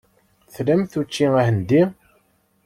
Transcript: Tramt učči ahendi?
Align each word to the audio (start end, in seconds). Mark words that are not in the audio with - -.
Tramt 0.53 0.93
učči 0.99 1.25
ahendi? 1.41 1.81